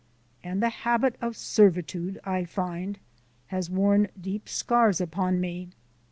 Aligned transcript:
And 0.43 0.63
the 0.63 0.69
habit 0.69 1.15
of 1.21 1.37
servitude, 1.37 2.19
I 2.25 2.43
find, 2.43 2.97
has 3.53 3.69
worn 3.69 4.07
deep 4.19 4.49
scars 4.49 4.99
upon 4.99 5.39
me. 5.39 5.69